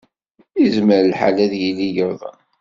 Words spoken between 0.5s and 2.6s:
Yezmer lḥal ad yili yuḍen.